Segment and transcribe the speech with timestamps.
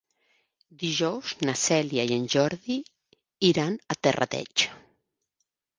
[0.83, 2.81] Dijous na Cèlia i en Jordi
[3.53, 4.71] iran a Terrateig.